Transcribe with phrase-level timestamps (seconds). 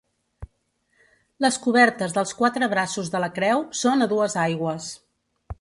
[1.45, 4.93] Les cobertes dels quatre braços de la creu són a dues aigües.